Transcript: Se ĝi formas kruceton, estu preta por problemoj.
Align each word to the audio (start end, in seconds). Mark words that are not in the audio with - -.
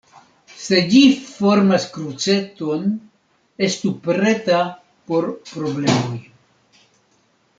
Se 0.61 0.77
ĝi 0.93 1.01
formas 1.25 1.83
kruceton, 1.97 2.87
estu 3.69 3.91
preta 4.07 4.63
por 5.11 5.29
problemoj. 5.53 6.17